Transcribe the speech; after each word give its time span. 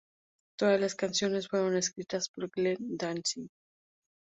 Todas 0.57 0.81
las 0.81 0.95
canciones 0.95 1.47
fueron 1.47 1.75
escritas 1.77 2.27
por 2.29 2.49
Glenn 2.49 2.97
Danzig. 2.97 3.51